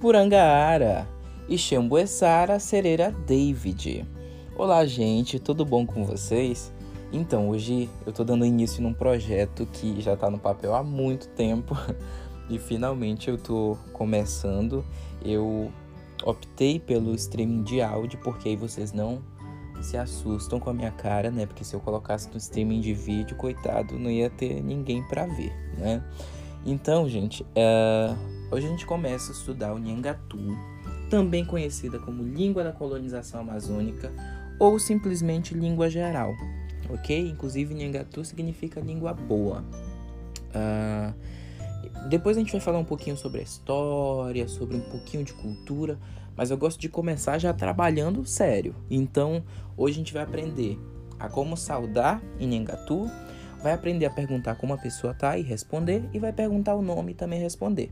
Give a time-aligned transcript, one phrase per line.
[0.00, 1.08] Purangaara,
[1.48, 4.06] Ixembuessara Sereira David.
[4.56, 6.72] Olá, gente, tudo bom com vocês?
[7.12, 11.26] Então, hoje eu tô dando início num projeto que já tá no papel há muito
[11.30, 11.76] tempo
[12.48, 14.84] e finalmente eu tô começando.
[15.20, 15.72] Eu
[16.22, 19.20] optei pelo streaming de áudio porque aí vocês não
[19.80, 21.44] se assustam com a minha cara, né?
[21.44, 25.52] Porque se eu colocasse no streaming de vídeo, coitado, não ia ter ninguém para ver,
[25.76, 26.04] né?
[26.64, 30.38] Então, gente, uh, hoje a gente começa a estudar o Nhangatu,
[31.10, 34.12] também conhecida como língua da colonização amazônica
[34.58, 36.34] ou simplesmente língua geral,
[36.90, 37.28] ok?
[37.28, 39.64] Inclusive, Nhangatu significa língua boa.
[40.48, 41.14] Uh,
[42.08, 45.98] depois a gente vai falar um pouquinho sobre a história, sobre um pouquinho de cultura,
[46.36, 48.74] mas eu gosto de começar já trabalhando sério.
[48.90, 49.42] Então,
[49.76, 50.78] hoje a gente vai aprender
[51.18, 53.10] a como saudar em Nhangatu,
[53.62, 57.12] vai aprender a perguntar como a pessoa tá e responder, e vai perguntar o nome
[57.12, 57.90] e também responder.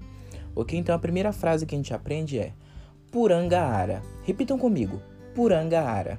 [0.57, 0.79] Ok?
[0.79, 2.53] Então, a primeira frase que a gente aprende é
[3.13, 4.03] Purangaara.
[4.25, 5.03] Repitam comigo:
[5.35, 6.19] Purangaara.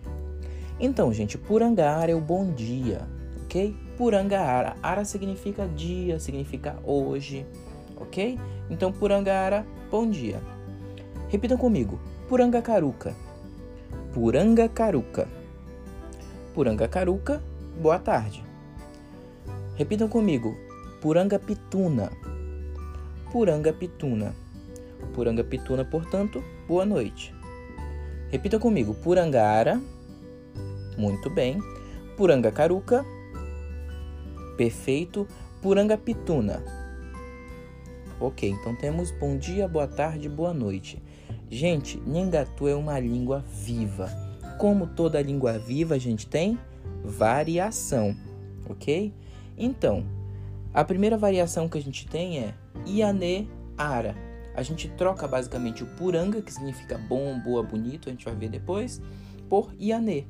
[0.80, 3.02] Então, gente, Purangaara é o bom dia,
[3.44, 3.76] ok?
[3.98, 4.78] Purangaara.
[4.84, 7.48] Ara significa dia, significa hoje,
[8.00, 8.40] ok?
[8.70, 10.40] Então, Purangaara, bom dia.
[11.30, 13.16] Repitam comigo: Purangacaruca.
[14.14, 15.28] Purangacaruca.
[16.54, 17.42] Purangacaruca,
[17.82, 18.46] boa tarde.
[19.76, 20.56] Repitam comigo:
[21.02, 22.12] Purangapituna.
[23.32, 24.34] Purangapituna.
[25.14, 27.34] Purangapituna, portanto, boa noite.
[28.30, 29.82] Repita comigo: Purangara.
[30.98, 31.60] Muito bem.
[32.16, 33.06] Purangacaruca.
[34.56, 35.28] Perfeito.
[35.62, 36.64] Purangapituna.
[38.20, 41.02] Ok, então temos bom dia, boa tarde, boa noite.
[41.50, 44.10] Gente, Nhangatu é uma língua viva.
[44.58, 46.58] Como toda língua viva, a gente tem
[47.04, 48.16] variação,
[48.68, 49.14] ok?
[49.58, 50.04] Então,
[50.74, 52.54] a primeira variação que a gente tem é
[52.86, 54.16] Iane Ara.
[54.56, 58.50] A gente troca basicamente o Puranga, que significa bom, boa, bonito, a gente vai ver
[58.50, 59.02] depois,
[59.48, 60.28] por Iane.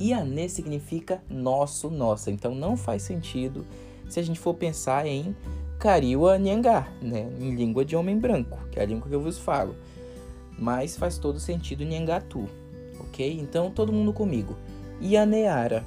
[0.00, 2.30] Iane significa nosso, nossa.
[2.30, 3.64] Então não faz sentido
[4.08, 5.36] se a gente for pensar em
[5.78, 7.28] Kariwa Nyangar, né?
[7.38, 9.76] em língua de homem branco, que é a língua que eu vos falo.
[10.58, 12.48] Mas faz todo sentido Nyangatu,
[12.98, 13.38] ok?
[13.40, 14.56] Então todo mundo comigo.
[15.00, 15.84] Ianeara.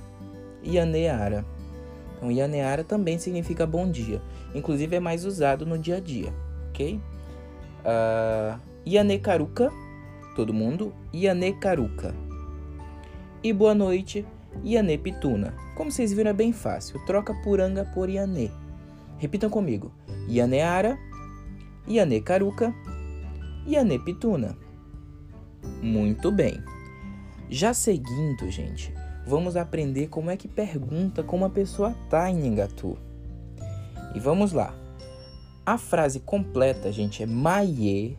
[0.63, 1.45] Ianeara.
[2.15, 4.21] Então Ianeara também significa bom dia.
[4.53, 6.33] Inclusive é mais usado no dia a dia,
[6.69, 6.99] ok?
[7.81, 9.71] Uh, Ianekaruka,
[10.35, 10.93] todo mundo.
[11.13, 12.13] Ianekaruka.
[13.43, 14.25] E boa noite,
[14.63, 15.53] Ianepituna.
[15.75, 17.03] Como vocês viram é bem fácil.
[17.05, 18.51] Troca Puranga por Iane.
[19.17, 19.91] Repitam comigo.
[20.27, 20.97] Ianeara,
[21.87, 22.73] Ianecaruca,
[23.65, 24.57] Ianepituna.
[25.81, 26.61] Muito bem.
[27.49, 28.93] Já seguindo, gente,
[29.25, 32.97] vamos aprender como é que pergunta como a pessoa tá em Nhangatu.
[34.15, 34.73] E vamos lá.
[35.65, 38.17] A frase completa, gente, é Maie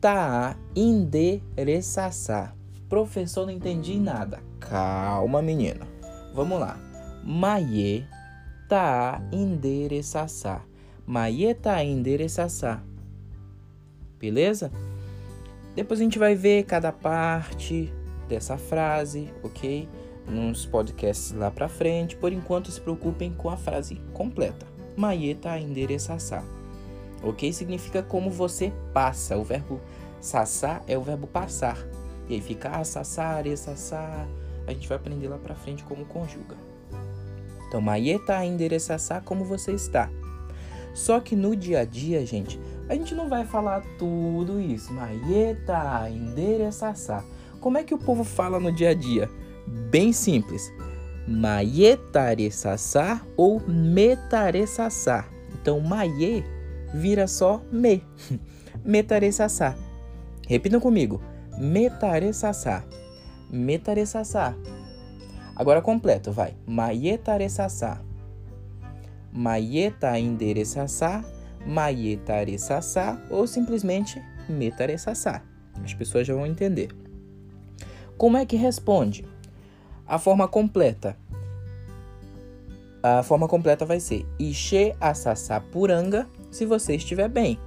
[0.00, 2.54] Taa Indereçaçá.
[2.88, 4.42] Professor, não entendi nada.
[4.60, 5.86] Calma, menina.
[6.34, 6.78] Vamos lá.
[7.24, 8.06] Maie
[8.68, 10.62] tá endereçaçá.
[11.06, 12.82] Maie tá endereçaçá.
[14.18, 14.70] Beleza?
[15.74, 17.92] Depois a gente vai ver cada parte
[18.28, 19.88] dessa frase, ok?
[20.28, 22.16] Nos podcasts lá pra frente.
[22.16, 24.73] Por enquanto, se preocupem com a frase completa.
[24.96, 26.42] Maie tá endereçaçá.
[27.22, 27.52] Ok?
[27.52, 29.36] Significa como você passa.
[29.36, 29.80] O verbo
[30.20, 31.78] sassá é o verbo passar.
[32.28, 34.26] E aí fica ah, sassá, areçaçá.
[34.66, 36.56] A gente vai aprender lá pra frente como conjuga.
[37.68, 40.10] Então, Maieta endereçaçá como você está.
[40.94, 44.92] Só que no dia a dia, gente, a gente não vai falar tudo isso.
[44.92, 47.24] Maieta endereçaçá.
[47.60, 49.28] Como é que o povo fala no dia a dia?
[49.66, 50.72] Bem simples.
[51.26, 55.26] Maietareçaçá ou metareçaçá.
[55.54, 56.44] Então, maie
[56.92, 58.02] vira só me.
[58.84, 59.74] metareçaçá.
[60.46, 61.22] Repitam comigo.
[61.58, 62.84] Metareçaçá.
[63.50, 64.54] Metareçaçá.
[65.56, 66.54] Agora completo, vai.
[66.66, 68.00] Maietareçaçá.
[69.32, 71.24] Maieta endereçaçá,
[71.66, 75.42] maietareçaçá ou simplesmente metareçaçá.
[75.82, 76.94] As pessoas já vão entender.
[78.16, 79.24] Como é que responde?
[80.06, 81.16] A forma completa.
[83.02, 87.58] A forma completa vai ser Ixê Assassá Puranga, se você estiver bem.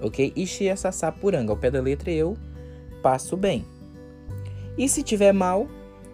[0.00, 0.32] Ok?
[0.36, 1.52] Ixê Assassá Puranga.
[1.52, 2.36] Ao pé da letra eu
[3.02, 3.64] passo bem.
[4.76, 5.66] E se tiver mal,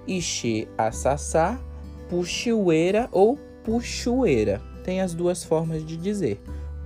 [0.06, 1.58] Ixê Assassá,
[2.08, 4.60] Puxueira ou Puxueira.
[4.84, 6.40] Tem as duas formas de dizer.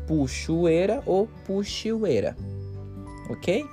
[0.06, 2.36] Puxueira ou Puxueira.
[3.30, 3.64] Ok?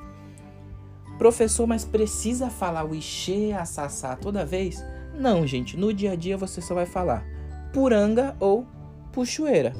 [1.17, 4.81] Professor, mas precisa falar o Ixê Assassá toda vez?
[5.19, 5.75] Não, gente.
[5.75, 7.25] No dia a dia você só vai falar
[7.73, 8.65] Puranga ou
[9.11, 9.73] Puxueira.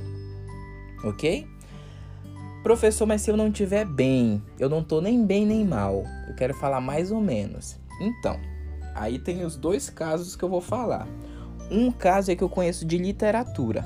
[1.04, 1.48] Ok?
[2.62, 6.04] Professor, mas se eu não estiver bem, eu não tô nem bem nem mal.
[6.28, 7.80] Eu quero falar mais ou menos.
[8.02, 8.38] Então,
[8.94, 11.08] aí tem os dois casos que eu vou falar.
[11.72, 13.86] Um caso é que eu conheço de literatura,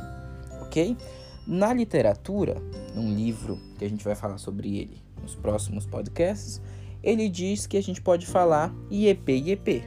[0.62, 0.98] ok?
[1.46, 2.62] Na literatura,
[2.96, 6.62] num livro que a gente vai falar sobre ele nos próximos podcasts,
[7.04, 9.84] ele diz que a gente pode falar IEP IEP,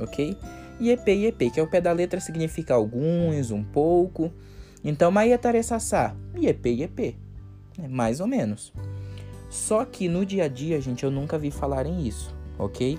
[0.00, 0.36] ok?
[0.80, 4.32] IEP IEP, que é o pé da letra significa alguns, um pouco.
[4.82, 7.16] Então, Maia Taresassá, IEP IEP
[7.80, 7.88] né?
[7.88, 8.72] mais ou menos.
[9.48, 12.98] Só que no dia a dia, gente, eu nunca vi falarem isso, ok?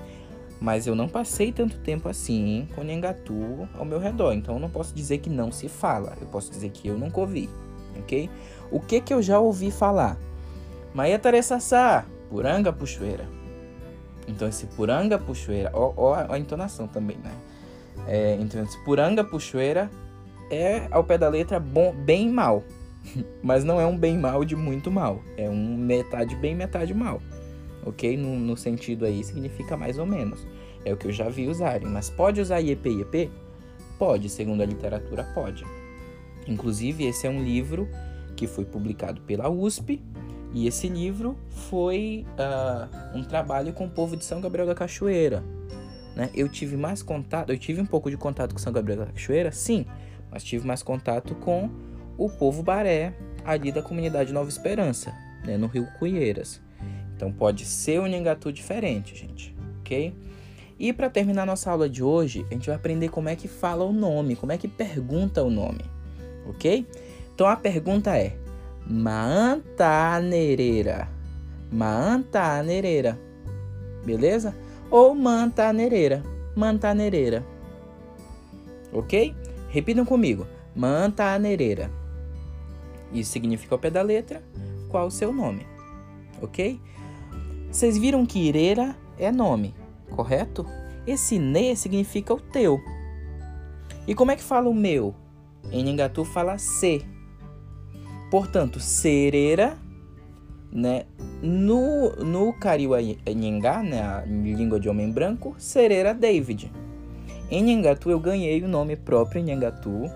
[0.59, 4.69] Mas eu não passei tanto tempo assim com Nhangatu ao meu redor, então eu não
[4.69, 7.49] posso dizer que não se fala, eu posso dizer que eu nunca ouvi,
[7.97, 8.29] ok?
[8.69, 10.17] O que que eu já ouvi falar?
[10.93, 13.27] Maia Taresassá, Puranga Puxoeira.
[14.27, 17.31] Então esse Puranga Puxoeira, ó, ó, ó a entonação também, né?
[18.07, 19.89] É, então Puranga Puxoeira
[20.49, 22.63] é ao pé da letra bom, bem mal,
[23.41, 25.21] Mas não é um bem mal de muito mal.
[25.37, 27.21] É um metade bem, metade mal.
[27.85, 28.15] Ok?
[28.17, 30.45] No, no sentido aí significa mais ou menos.
[30.85, 31.87] É o que eu já vi usarem.
[31.87, 33.31] Mas pode usar IEP IEP?
[33.97, 35.63] Pode, segundo a literatura, pode.
[36.47, 37.87] Inclusive, esse é um livro
[38.35, 40.01] que foi publicado pela USP.
[40.53, 45.43] E esse livro foi uh, um trabalho com o povo de São Gabriel da Cachoeira.
[46.15, 46.29] Né?
[46.33, 49.51] Eu tive mais contato, eu tive um pouco de contato com São Gabriel da Cachoeira,
[49.51, 49.85] sim,
[50.29, 51.69] mas tive mais contato com
[52.17, 53.13] o povo baré
[53.45, 55.13] ali da comunidade Nova Esperança,
[55.45, 56.61] né, no Rio Cuieiras.
[57.15, 60.13] Então pode ser um Nhangatu diferente, gente, ok?
[60.79, 63.85] E para terminar nossa aula de hoje, a gente vai aprender como é que fala
[63.85, 65.85] o nome, como é que pergunta o nome,
[66.47, 66.85] ok?
[67.33, 68.35] Então a pergunta é
[68.87, 71.07] Maantanereira,
[71.71, 73.17] Maantanereira,
[74.03, 74.55] beleza?
[74.91, 76.21] Ou Mantanereira,
[76.53, 77.45] Mantanereira,
[78.91, 79.33] ok?
[79.69, 80.45] Repitam comigo,
[80.75, 81.89] Mantanereira.
[83.13, 84.43] Isso significa ao pé da letra
[84.89, 85.65] qual o seu nome,
[86.41, 86.77] ok?
[87.71, 89.73] Vocês viram que Ireira é nome,
[90.09, 90.65] correto?
[91.07, 92.77] Esse ne significa o teu.
[94.05, 95.15] E como é que fala o meu?
[95.71, 97.05] Em Nhangatu fala se.
[98.29, 99.77] Portanto, sereira,
[100.71, 101.05] né?
[101.41, 104.01] No, no Kariwa Nhangá, né?
[104.01, 106.71] A língua de homem branco, sereira David.
[107.49, 110.09] Em Nhangatu eu ganhei o nome próprio Nhangatu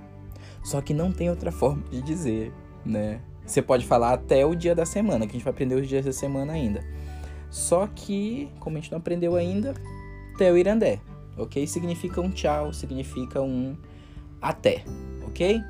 [0.62, 2.52] Só que não tem outra forma de dizer
[2.84, 3.20] né?
[3.44, 6.04] Você pode falar até o dia da semana, que a gente vai aprender os dias
[6.04, 6.84] da semana ainda.
[7.50, 9.74] Só que, como a gente não aprendeu ainda,
[10.38, 11.00] Teu Irandé,
[11.36, 11.66] ok?
[11.66, 13.76] Significa um tchau, significa um
[14.40, 14.84] até,
[15.26, 15.60] ok?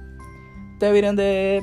[0.79, 1.61] Teu Irandé.